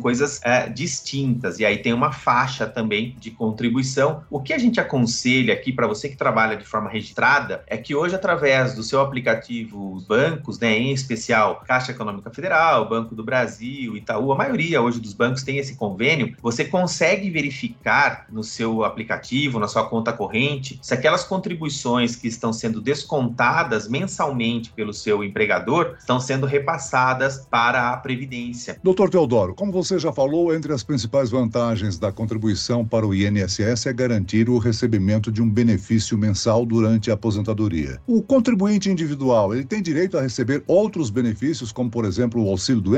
coisas 0.00 0.40
é, 0.42 0.68
distintas. 0.68 1.58
E 1.58 1.64
aí 1.64 1.78
tem 1.78 1.92
uma 1.92 2.12
faixa 2.12 2.66
também 2.66 3.14
de 3.18 3.30
contribuição. 3.30 4.22
O 4.30 4.40
que 4.40 4.52
a 4.52 4.58
gente 4.58 4.80
aconselha 4.80 5.54
aqui 5.54 5.72
para 5.72 5.86
você 5.86 6.08
que 6.08 6.16
trabalha 6.16 6.56
de 6.56 6.64
forma 6.64 6.90
registrada 6.90 7.62
é 7.66 7.76
que 7.76 7.94
hoje, 7.94 8.14
através 8.14 8.74
do 8.74 8.82
seu 8.82 9.00
aplicativo 9.00 10.02
bancos, 10.06 10.58
né, 10.58 10.76
em 10.76 10.92
especial 10.92 11.62
Caixa 11.66 11.92
Econômica 11.92 12.30
Federal, 12.30 12.88
Banco 12.88 13.07
do 13.14 13.24
Brasil, 13.24 13.96
Itaú, 13.96 14.32
a 14.32 14.36
maioria 14.36 14.80
hoje 14.80 15.00
dos 15.00 15.12
bancos 15.12 15.42
tem 15.42 15.58
esse 15.58 15.76
convênio, 15.76 16.34
você 16.42 16.64
consegue 16.64 17.30
verificar 17.30 18.26
no 18.30 18.42
seu 18.42 18.84
aplicativo, 18.84 19.58
na 19.58 19.68
sua 19.68 19.88
conta 19.88 20.12
corrente, 20.12 20.78
se 20.82 20.94
aquelas 20.94 21.24
contribuições 21.24 22.16
que 22.16 22.28
estão 22.28 22.52
sendo 22.52 22.80
descontadas 22.80 23.88
mensalmente 23.88 24.72
pelo 24.72 24.92
seu 24.92 25.22
empregador 25.22 25.96
estão 25.98 26.20
sendo 26.20 26.46
repassadas 26.46 27.46
para 27.50 27.92
a 27.92 27.96
Previdência. 27.96 28.78
Doutor 28.82 29.10
Teodoro, 29.10 29.54
como 29.54 29.72
você 29.72 29.98
já 29.98 30.12
falou, 30.12 30.54
entre 30.54 30.72
as 30.72 30.82
principais 30.82 31.30
vantagens 31.30 31.98
da 31.98 32.12
contribuição 32.12 32.84
para 32.84 33.06
o 33.06 33.14
INSS 33.14 33.86
é 33.86 33.92
garantir 33.92 34.48
o 34.48 34.58
recebimento 34.58 35.30
de 35.30 35.42
um 35.42 35.48
benefício 35.48 36.16
mensal 36.16 36.64
durante 36.64 37.10
a 37.10 37.14
aposentadoria. 37.14 38.00
O 38.06 38.22
contribuinte 38.22 38.90
individual, 38.90 39.54
ele 39.54 39.64
tem 39.64 39.82
direito 39.82 40.16
a 40.16 40.22
receber 40.22 40.62
outros 40.66 41.10
benefícios, 41.10 41.72
como 41.72 41.90
por 41.90 42.04
exemplo 42.04 42.42
o 42.42 42.46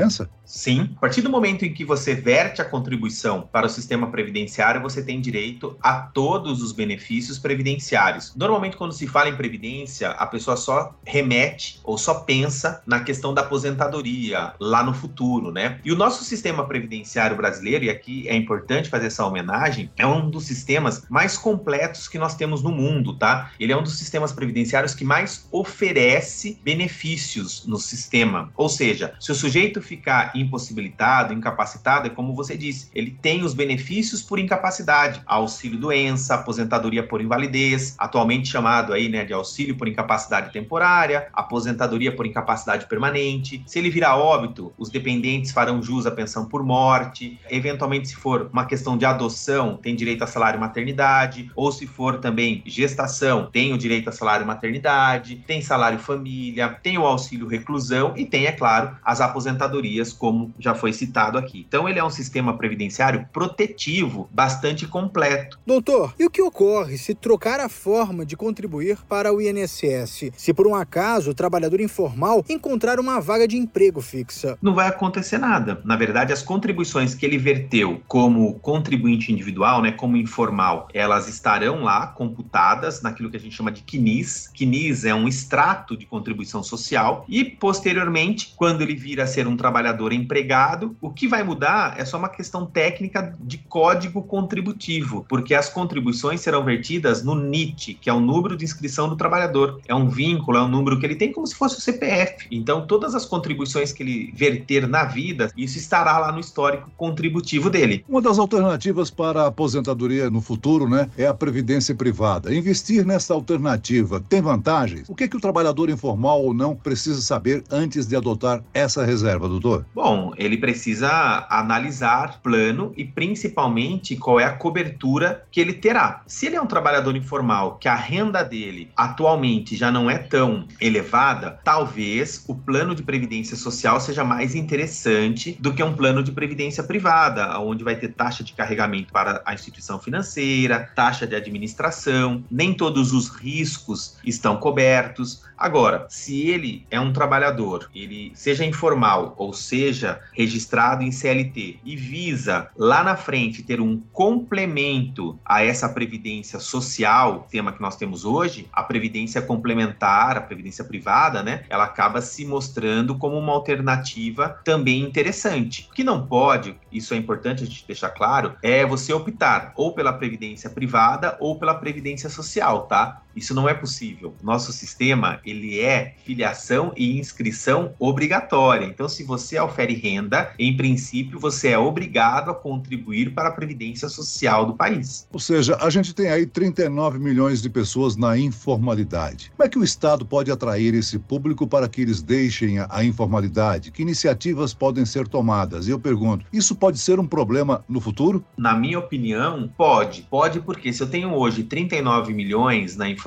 auxílio-doença? 0.01 0.29
Sim. 0.45 0.89
A 0.97 0.99
partir 0.99 1.21
do 1.21 1.29
momento 1.29 1.63
em 1.63 1.73
que 1.73 1.85
você 1.85 2.13
verte 2.13 2.61
a 2.61 2.65
contribuição 2.65 3.47
para 3.51 3.67
o 3.67 3.69
sistema 3.69 4.11
previdenciário, 4.11 4.81
você 4.81 5.01
tem 5.01 5.21
direito 5.21 5.77
a 5.81 5.93
todos 5.93 6.61
os 6.61 6.73
benefícios 6.73 7.39
previdenciários. 7.39 8.35
Normalmente, 8.35 8.75
quando 8.75 8.91
se 8.91 9.07
fala 9.07 9.29
em 9.29 9.35
previdência, 9.35 10.09
a 10.09 10.25
pessoa 10.25 10.57
só 10.57 10.93
remete 11.05 11.79
ou 11.83 11.97
só 11.97 12.15
pensa 12.15 12.81
na 12.85 12.99
questão 12.99 13.33
da 13.33 13.41
aposentadoria 13.41 14.53
lá 14.59 14.83
no 14.83 14.93
futuro, 14.93 15.51
né? 15.51 15.79
E 15.85 15.91
o 15.91 15.95
nosso 15.95 16.23
sistema 16.25 16.65
previdenciário 16.65 17.37
brasileiro, 17.37 17.85
e 17.85 17.89
aqui 17.89 18.27
é 18.27 18.35
importante 18.35 18.89
fazer 18.89 19.07
essa 19.07 19.25
homenagem, 19.25 19.89
é 19.97 20.05
um 20.05 20.29
dos 20.29 20.45
sistemas 20.45 21.03
mais 21.09 21.37
completos 21.37 22.07
que 22.07 22.17
nós 22.17 22.35
temos 22.35 22.61
no 22.61 22.71
mundo, 22.71 23.17
tá? 23.17 23.51
Ele 23.59 23.71
é 23.71 23.77
um 23.77 23.83
dos 23.83 23.97
sistemas 23.97 24.33
previdenciários 24.33 24.93
que 24.93 25.05
mais 25.05 25.47
oferece 25.49 26.59
benefícios 26.63 27.65
no 27.65 27.77
sistema. 27.77 28.51
Ou 28.57 28.67
seja, 28.67 29.13
se 29.19 29.31
o 29.31 29.35
sujeito 29.35 29.80
ficar 29.81 30.31
impossibilitado, 30.35 31.33
incapacitado, 31.33 32.07
é 32.07 32.09
como 32.09 32.35
você 32.35 32.57
disse, 32.57 32.89
ele 32.93 33.11
tem 33.21 33.43
os 33.43 33.53
benefícios 33.53 34.21
por 34.21 34.39
incapacidade, 34.39 35.21
auxílio 35.25 35.79
doença, 35.79 36.35
aposentadoria 36.35 37.05
por 37.05 37.21
invalidez, 37.21 37.95
atualmente 37.97 38.49
chamado 38.49 38.93
aí, 38.93 39.09
né, 39.09 39.25
de 39.25 39.33
auxílio 39.33 39.75
por 39.75 39.87
incapacidade 39.87 40.51
temporária, 40.51 41.27
aposentadoria 41.33 42.15
por 42.15 42.25
incapacidade 42.25 42.85
permanente. 42.85 43.63
Se 43.65 43.79
ele 43.79 43.89
virar 43.89 44.17
óbito, 44.17 44.73
os 44.77 44.89
dependentes 44.89 45.51
farão 45.51 45.81
jus 45.81 46.05
à 46.05 46.11
pensão 46.11 46.45
por 46.45 46.63
morte. 46.63 47.39
Eventualmente, 47.49 48.09
se 48.09 48.15
for 48.15 48.49
uma 48.51 48.65
questão 48.65 48.97
de 48.97 49.05
adoção, 49.05 49.77
tem 49.77 49.95
direito 49.95 50.23
a 50.23 50.27
salário 50.27 50.59
maternidade, 50.59 51.51
ou 51.55 51.71
se 51.71 51.87
for 51.87 52.19
também 52.19 52.61
gestação, 52.65 53.49
tem 53.51 53.73
o 53.73 53.77
direito 53.77 54.09
a 54.09 54.11
salário 54.11 54.45
maternidade, 54.45 55.35
tem 55.47 55.61
salário 55.61 55.99
família, 55.99 56.77
tem 56.81 56.97
o 56.97 57.05
auxílio 57.05 57.47
reclusão 57.47 58.13
e 58.15 58.25
tem, 58.25 58.45
é 58.45 58.51
claro, 58.51 58.95
as 59.03 59.21
aposentadorias, 59.21 59.70
como 60.17 60.53
já 60.59 60.73
foi 60.73 60.93
citado 60.93 61.37
aqui. 61.37 61.65
Então, 61.67 61.87
ele 61.87 61.99
é 61.99 62.03
um 62.03 62.09
sistema 62.09 62.57
previdenciário 62.57 63.27
protetivo 63.31 64.29
bastante 64.31 64.87
completo. 64.87 65.59
Doutor, 65.65 66.13
e 66.19 66.25
o 66.25 66.29
que 66.29 66.41
ocorre 66.41 66.97
se 66.97 67.13
trocar 67.13 67.59
a 67.59 67.69
forma 67.69 68.25
de 68.25 68.35
contribuir 68.35 68.97
para 69.07 69.33
o 69.33 69.41
INSS? 69.41 70.31
Se 70.35 70.53
por 70.53 70.67
um 70.67 70.75
acaso 70.75 71.31
o 71.31 71.33
trabalhador 71.33 71.79
informal 71.79 72.43
encontrar 72.49 72.99
uma 72.99 73.19
vaga 73.19 73.47
de 73.47 73.57
emprego 73.57 74.01
fixa? 74.01 74.57
Não 74.61 74.73
vai 74.73 74.87
acontecer 74.87 75.37
nada. 75.37 75.81
Na 75.83 75.95
verdade, 75.95 76.33
as 76.33 76.41
contribuições 76.41 77.15
que 77.15 77.25
ele 77.25 77.37
verteu 77.37 78.01
como 78.07 78.59
contribuinte 78.59 79.31
individual, 79.31 79.81
né, 79.81 79.91
como 79.91 80.17
informal, 80.17 80.87
elas 80.93 81.27
estarão 81.27 81.83
lá 81.83 82.07
computadas 82.07 83.01
naquilo 83.01 83.29
que 83.29 83.37
a 83.37 83.39
gente 83.39 83.55
chama 83.55 83.71
de 83.71 83.81
CNIS. 83.81 84.49
CNIS 84.55 85.05
é 85.05 85.13
um 85.13 85.27
extrato 85.27 85.95
de 85.95 86.05
contribuição 86.05 86.63
social 86.63 87.25
e 87.27 87.43
posteriormente, 87.43 88.53
quando 88.55 88.81
ele 88.81 88.95
vir 88.95 89.21
a 89.21 89.27
ser 89.27 89.47
um 89.47 89.55
trabalhador 89.61 90.11
empregado, 90.11 90.95
o 90.99 91.11
que 91.11 91.27
vai 91.27 91.43
mudar 91.43 91.93
é 91.99 92.03
só 92.03 92.17
uma 92.17 92.29
questão 92.29 92.65
técnica 92.65 93.35
de 93.39 93.59
código 93.59 94.23
contributivo, 94.23 95.23
porque 95.29 95.53
as 95.53 95.69
contribuições 95.69 96.41
serão 96.41 96.65
vertidas 96.65 97.23
no 97.23 97.35
NIT, 97.35 97.99
que 98.01 98.09
é 98.09 98.13
o 98.13 98.19
número 98.19 98.57
de 98.57 98.65
inscrição 98.65 99.07
do 99.07 99.15
trabalhador. 99.15 99.79
É 99.87 99.93
um 99.93 100.09
vínculo, 100.09 100.57
é 100.57 100.61
um 100.63 100.67
número 100.67 100.99
que 100.99 101.05
ele 101.05 101.15
tem 101.15 101.31
como 101.31 101.45
se 101.45 101.53
fosse 101.53 101.77
o 101.77 101.81
CPF. 101.81 102.47
Então, 102.49 102.87
todas 102.87 103.13
as 103.13 103.23
contribuições 103.23 103.93
que 103.93 104.01
ele 104.01 104.33
verter 104.35 104.87
na 104.87 105.03
vida, 105.03 105.51
isso 105.55 105.77
estará 105.77 106.17
lá 106.17 106.31
no 106.31 106.39
histórico 106.39 106.89
contributivo 106.97 107.69
dele. 107.69 108.03
Uma 108.09 108.21
das 108.21 108.39
alternativas 108.39 109.11
para 109.11 109.43
a 109.43 109.47
aposentadoria 109.47 110.29
no 110.29 110.41
futuro, 110.41 110.89
né, 110.89 111.07
é 111.15 111.27
a 111.27 111.33
previdência 111.33 111.93
privada. 111.93 112.53
Investir 112.53 113.05
nessa 113.05 113.33
alternativa 113.33 114.19
tem 114.19 114.41
vantagens? 114.41 115.07
O 115.07 115.15
que, 115.15 115.25
é 115.25 115.27
que 115.27 115.37
o 115.37 115.41
trabalhador 115.41 115.89
informal 115.89 116.41
ou 116.41 116.53
não 116.53 116.75
precisa 116.75 117.21
saber 117.21 117.63
antes 117.69 118.07
de 118.07 118.15
adotar 118.15 118.63
essa 118.73 119.05
reserva, 119.05 119.47
doutor? 119.51 119.85
Bom, 119.93 120.33
ele 120.37 120.57
precisa 120.57 121.45
analisar 121.49 122.41
plano 122.41 122.93
e 122.95 123.05
principalmente 123.05 124.15
qual 124.15 124.39
é 124.39 124.45
a 124.45 124.53
cobertura 124.53 125.45
que 125.51 125.59
ele 125.59 125.73
terá. 125.73 126.21
Se 126.27 126.45
ele 126.47 126.55
é 126.55 126.61
um 126.61 126.67
trabalhador 126.67 127.15
informal, 127.15 127.77
que 127.77 127.87
a 127.87 127.95
renda 127.95 128.43
dele 128.43 128.89
atualmente 128.95 129.75
já 129.75 129.91
não 129.91 130.09
é 130.09 130.17
tão 130.17 130.65
elevada, 130.79 131.59
talvez 131.63 132.43
o 132.47 132.55
plano 132.55 132.95
de 132.95 133.03
previdência 133.03 133.55
social 133.55 133.99
seja 133.99 134.23
mais 134.23 134.55
interessante 134.55 135.57
do 135.59 135.73
que 135.73 135.83
um 135.83 135.93
plano 135.93 136.23
de 136.23 136.31
previdência 136.31 136.83
privada, 136.83 137.59
onde 137.59 137.83
vai 137.83 137.95
ter 137.95 138.09
taxa 138.09 138.43
de 138.43 138.53
carregamento 138.53 139.11
para 139.11 139.41
a 139.45 139.53
instituição 139.53 139.99
financeira, 139.99 140.91
taxa 140.95 141.25
de 141.27 141.35
administração, 141.35 142.43
nem 142.49 142.73
todos 142.73 143.13
os 143.13 143.29
riscos 143.29 144.17
estão 144.25 144.57
cobertos. 144.57 145.43
Agora, 145.57 146.07
se 146.09 146.49
ele 146.49 146.85
é 146.89 146.99
um 146.99 147.13
trabalhador, 147.13 147.89
ele 147.93 148.31
seja 148.33 148.65
informal 148.65 149.35
ou 149.41 149.53
seja 149.53 150.19
registrado 150.33 151.03
em 151.03 151.11
CLT 151.11 151.79
e 151.83 151.95
visa 151.95 152.69
lá 152.77 153.03
na 153.03 153.15
frente 153.15 153.63
ter 153.63 153.81
um 153.81 153.99
complemento 154.13 155.39
a 155.43 155.63
essa 155.63 155.89
previdência 155.89 156.59
social, 156.59 157.47
tema 157.49 157.71
que 157.71 157.81
nós 157.81 157.95
temos 157.95 158.23
hoje, 158.23 158.67
a 158.71 158.83
previdência 158.83 159.41
complementar, 159.41 160.37
a 160.37 160.41
previdência 160.41 160.83
privada, 160.83 161.41
né? 161.41 161.63
Ela 161.69 161.85
acaba 161.85 162.21
se 162.21 162.45
mostrando 162.45 163.17
como 163.17 163.37
uma 163.37 163.53
alternativa 163.53 164.59
também 164.63 165.01
interessante. 165.01 165.87
O 165.91 165.95
que 165.95 166.03
não 166.03 166.27
pode, 166.27 166.75
isso 166.91 167.15
é 167.15 167.17
importante 167.17 167.63
a 167.63 167.65
gente 167.65 167.87
deixar 167.87 168.11
claro, 168.11 168.55
é 168.61 168.85
você 168.85 169.11
optar 169.11 169.73
ou 169.75 169.93
pela 169.93 170.13
previdência 170.13 170.69
privada 170.69 171.35
ou 171.39 171.57
pela 171.57 171.73
previdência 171.73 172.29
social, 172.29 172.83
tá? 172.83 173.23
Isso 173.35 173.53
não 173.53 173.67
é 173.67 173.73
possível. 173.73 174.33
Nosso 174.43 174.71
sistema, 174.71 175.39
ele 175.45 175.79
é 175.79 176.15
filiação 176.25 176.91
e 176.95 177.19
inscrição 177.19 177.93
obrigatória. 177.99 178.85
Então, 178.85 179.07
se 179.07 179.23
você 179.23 179.59
ofere 179.59 179.93
renda, 179.93 180.53
em 180.57 180.75
princípio, 180.75 181.39
você 181.39 181.69
é 181.69 181.77
obrigado 181.77 182.51
a 182.51 182.53
contribuir 182.53 183.33
para 183.33 183.49
a 183.49 183.51
previdência 183.51 184.09
social 184.09 184.65
do 184.65 184.73
país. 184.73 185.27
Ou 185.31 185.39
seja, 185.39 185.77
a 185.81 185.89
gente 185.89 186.13
tem 186.13 186.29
aí 186.29 186.45
39 186.45 187.19
milhões 187.19 187.61
de 187.61 187.69
pessoas 187.69 188.15
na 188.15 188.37
informalidade. 188.37 189.51
Como 189.55 189.65
é 189.65 189.69
que 189.69 189.79
o 189.79 189.83
Estado 189.83 190.25
pode 190.25 190.51
atrair 190.51 190.93
esse 190.93 191.17
público 191.17 191.67
para 191.67 191.87
que 191.87 192.01
eles 192.01 192.21
deixem 192.21 192.79
a 192.79 193.03
informalidade? 193.03 193.91
Que 193.91 194.01
iniciativas 194.01 194.73
podem 194.73 195.05
ser 195.05 195.27
tomadas? 195.27 195.87
E 195.87 195.91
eu 195.91 195.99
pergunto, 195.99 196.45
isso 196.51 196.75
pode 196.75 196.97
ser 196.97 197.19
um 197.19 197.27
problema 197.27 197.83
no 197.87 198.01
futuro? 198.01 198.43
Na 198.57 198.73
minha 198.73 198.99
opinião, 198.99 199.69
pode. 199.77 200.23
Pode 200.29 200.59
porque 200.59 200.91
se 200.91 201.01
eu 201.01 201.07
tenho 201.07 201.33
hoje 201.33 201.63
39 201.63 202.33
milhões 202.33 202.95
na 202.95 203.09
informalidade, 203.09 203.20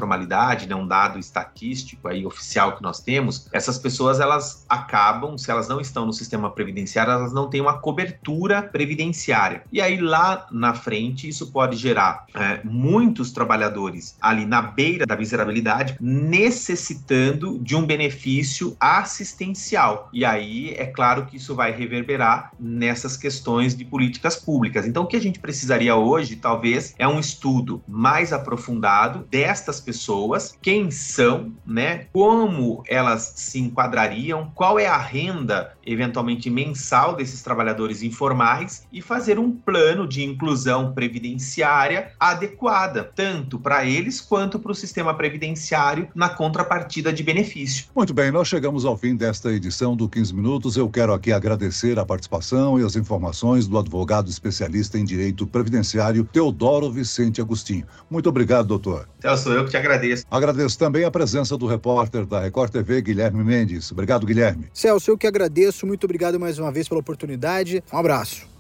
né, 0.67 0.75
um 0.75 0.87
dado 0.87 1.19
estatístico 1.19 2.09
aí 2.09 2.27
oficial 2.27 2.77
que 2.77 2.83
nós 2.83 3.01
temos, 3.01 3.49
essas 3.53 3.79
pessoas 3.79 4.21
elas 4.21 4.65
acabam, 4.69 5.37
se 5.39 5.51
elas 5.51 5.69
não 5.69 5.81
estão 5.81 6.07
no 6.07 6.13
sistema 6.13 6.51
previdenciário, 6.51 7.13
elas 7.13 7.33
não 7.33 7.49
têm 7.49 7.61
uma 7.61 7.79
cobertura 7.79 8.63
previdenciária. 8.63 9.63
E 9.73 9.81
aí 9.81 10.01
lá 10.01 10.47
na 10.51 10.75
frente 10.75 11.29
isso 11.29 11.51
pode 11.51 11.77
gerar 11.77 12.27
é, 12.35 12.61
muitos 12.65 13.33
trabalhadores 13.33 14.17
ali 14.21 14.45
na 14.45 14.63
beira 14.63 15.07
da 15.07 15.17
miserabilidade 15.17 15.97
necessitando 16.01 17.59
de 17.59 17.77
um 17.77 17.87
benefício 17.87 18.77
assistencial. 18.79 20.09
E 20.13 20.25
aí 20.25 20.75
é 20.77 20.87
claro 20.87 21.27
que 21.27 21.37
isso 21.37 21.55
vai 21.55 21.73
reverberar 21.73 22.53
nessas 22.59 23.17
questões 23.17 23.77
de 23.77 23.85
políticas 23.85 24.37
públicas. 24.37 24.87
Então 24.87 25.05
o 25.05 25.07
que 25.07 25.17
a 25.17 25.21
gente 25.21 25.39
precisaria 25.39 25.97
hoje, 25.97 26.37
talvez, 26.37 26.95
é 26.99 27.07
um 27.07 27.19
estudo 27.19 27.83
mais 27.87 28.33
aprofundado 28.33 29.27
destas 29.31 29.81
pessoas, 29.85 30.59
quem 30.61 30.91
são, 30.91 31.53
né? 31.65 32.07
Como 32.13 32.83
elas 32.89 33.35
se 33.37 33.61
enquadrariam, 33.61 34.51
qual 34.55 34.79
é 34.79 34.87
a 34.87 34.97
renda 34.97 35.74
eventualmente 35.87 36.51
mensal 36.51 37.17
desses 37.17 37.43
trabalhadores 37.43 38.03
informais 38.03 38.87
e 38.93 39.01
fazer 39.01 39.39
um 39.39 39.51
plano 39.51 40.07
de 40.07 40.25
inclusão 40.25 40.93
previdenciária 40.93 42.13
adequada, 42.19 43.05
tanto 43.15 43.59
para 43.59 43.85
eles 43.85 44.21
quanto 44.21 44.59
para 44.59 44.73
o 44.73 44.75
sistema 44.75 45.15
previdenciário 45.15 46.09
na 46.15 46.29
contrapartida 46.29 47.13
de 47.13 47.23
benefício. 47.23 47.87
Muito 47.95 48.15
bem, 48.15 48.31
nós 48.31 48.49
chegamos 48.49 48.85
ao 48.85 48.97
fim 48.97 49.17
desta 49.17 49.53
edição 49.53 49.97
do 49.97 50.09
15 50.09 50.35
Minutos. 50.35 50.77
Eu 50.77 50.89
quero 50.89 51.13
aqui 51.13 51.33
agradecer 51.33 51.99
a 51.99 52.05
participação 52.05 52.79
e 52.79 52.85
as 52.85 52.97
informações 52.97 53.67
do 53.67 53.79
advogado 53.79 54.29
especialista 54.29 54.99
em 54.99 55.05
direito 55.05 55.47
previdenciário 55.47 56.25
Teodoro 56.25 56.91
Vicente 56.91 57.41
Agostinho. 57.41 57.87
Muito 58.11 58.29
obrigado, 58.29 58.67
doutor. 58.67 59.09
Celso, 59.21 59.51
eu 59.51 59.65
que 59.65 59.71
te 59.71 59.77
agradeço. 59.77 60.25
Agradeço 60.31 60.79
também 60.79 61.05
a 61.05 61.11
presença 61.11 61.57
do 61.57 61.67
repórter 61.67 62.27
da 62.27 62.41
Record 62.41 62.71
TV, 62.71 63.03
Guilherme 63.03 63.43
Mendes. 63.43 63.91
Obrigado, 63.91 64.27
Guilherme. 64.27 64.69
Celso, 64.73 65.11
eu 65.11 65.19
que 65.19 65.27
agradeço. 65.27 65.74
Muito 65.83 66.05
obrigado 66.05 66.39
mais 66.39 66.59
uma 66.59 66.71
vez 66.71 66.89
pela 66.89 67.01
oportunidade. 67.01 67.83
Um 67.93 67.99
abraço. 67.99 68.55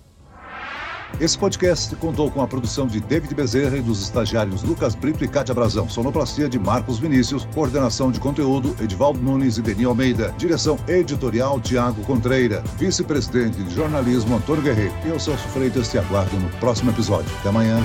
Esse 1.20 1.38
podcast 1.38 1.94
contou 1.96 2.28
com 2.28 2.42
a 2.42 2.46
produção 2.46 2.88
de 2.88 3.00
David 3.00 3.34
Bezerra 3.34 3.76
e 3.76 3.80
dos 3.80 4.02
estagiários 4.02 4.64
Lucas 4.64 4.96
Brito 4.96 5.24
e 5.24 5.28
Cátia 5.28 5.54
Brazão. 5.54 5.88
Sonoplastia 5.88 6.48
de 6.48 6.58
Marcos 6.58 6.98
Vinícius. 6.98 7.44
Coordenação 7.54 8.10
de 8.10 8.18
conteúdo 8.18 8.74
Edivaldo 8.82 9.20
Nunes 9.20 9.56
e 9.56 9.62
Deni 9.62 9.84
Almeida. 9.84 10.34
Direção 10.36 10.76
editorial 10.88 11.60
Tiago 11.60 12.02
Contreira. 12.02 12.62
Vice-presidente 12.78 13.62
de 13.62 13.72
jornalismo 13.72 14.34
Antônio 14.34 14.62
Guerreiro. 14.62 14.94
Eu, 15.04 15.20
Celso 15.20 15.46
Freitas, 15.48 15.88
te 15.88 15.98
aguardo 15.98 16.36
no 16.36 16.50
próximo 16.58 16.90
episódio. 16.90 17.30
Até 17.38 17.48
amanhã. 17.48 17.78